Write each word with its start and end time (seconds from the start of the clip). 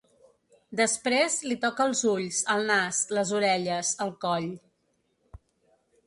Després 0.77 1.35
li 1.49 1.57
toca 1.65 1.85
els 1.89 1.99
ulls 2.11 2.39
el 2.53 2.65
nas 2.69 3.01
les 3.17 3.33
orelles 3.41 3.91
el 4.07 4.13
coll. 4.25 4.49